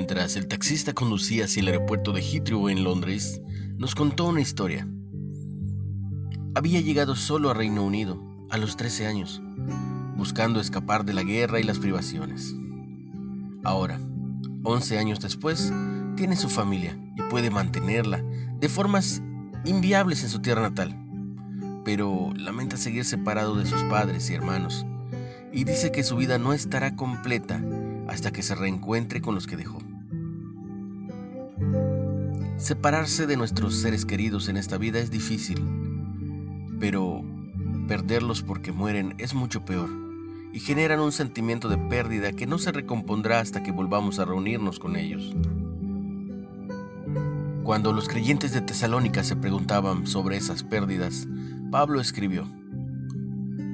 [0.00, 3.42] Mientras el taxista conducía hacia el aeropuerto de Heathrow en Londres,
[3.76, 4.88] nos contó una historia.
[6.54, 8.18] Había llegado solo a Reino Unido
[8.48, 9.42] a los 13 años,
[10.16, 12.54] buscando escapar de la guerra y las privaciones.
[13.62, 14.00] Ahora,
[14.62, 15.70] 11 años después,
[16.16, 18.24] tiene su familia y puede mantenerla
[18.58, 19.20] de formas
[19.66, 20.96] inviables en su tierra natal,
[21.84, 24.86] pero lamenta seguir separado de sus padres y hermanos
[25.52, 27.60] y dice que su vida no estará completa
[28.08, 29.78] hasta que se reencuentre con los que dejó.
[32.60, 35.64] Separarse de nuestros seres queridos en esta vida es difícil,
[36.78, 37.24] pero
[37.88, 39.88] perderlos porque mueren es mucho peor
[40.52, 44.78] y generan un sentimiento de pérdida que no se recompondrá hasta que volvamos a reunirnos
[44.78, 45.34] con ellos.
[47.62, 51.26] Cuando los creyentes de Tesalónica se preguntaban sobre esas pérdidas,
[51.70, 52.46] Pablo escribió,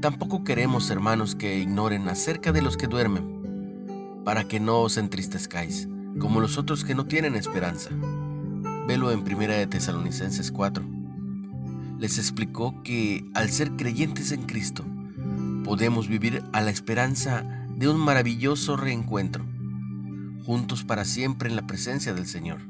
[0.00, 5.88] Tampoco queremos, hermanos, que ignoren acerca de los que duermen, para que no os entristezcáis,
[6.20, 7.90] como los otros que no tienen esperanza.
[8.88, 10.84] En 1 de Tesalonicenses 4.
[11.98, 14.84] Les explicó que al ser creyentes en Cristo,
[15.64, 17.44] podemos vivir a la esperanza
[17.76, 19.44] de un maravilloso reencuentro,
[20.44, 22.60] juntos para siempre en la presencia del Señor.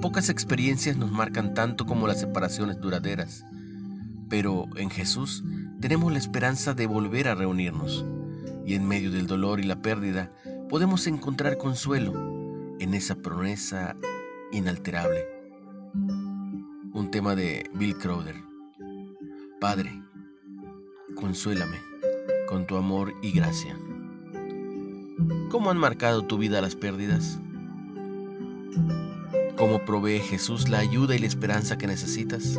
[0.00, 3.44] Pocas experiencias nos marcan tanto como las separaciones duraderas
[4.32, 5.44] pero en Jesús
[5.78, 8.02] tenemos la esperanza de volver a reunirnos
[8.64, 10.32] y en medio del dolor y la pérdida
[10.70, 12.41] podemos encontrar consuelo
[12.82, 13.96] en esa promesa
[14.50, 15.24] inalterable.
[16.92, 18.34] Un tema de Bill Crowder.
[19.60, 20.02] Padre,
[21.14, 21.78] consuélame
[22.48, 23.78] con tu amor y gracia.
[25.48, 27.38] ¿Cómo han marcado tu vida las pérdidas?
[29.56, 32.58] ¿Cómo provee Jesús la ayuda y la esperanza que necesitas?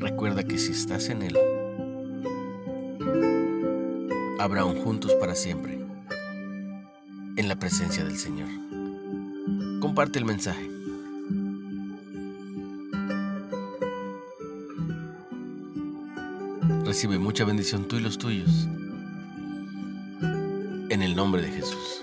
[0.00, 1.38] Recuerda que si estás en Él,
[4.46, 5.80] un juntos para siempre
[7.36, 8.48] en la presencia del Señor.
[9.80, 10.70] Comparte el mensaje.
[16.84, 18.68] Recibe mucha bendición tú y los tuyos.
[20.90, 22.00] En el nombre de Jesús.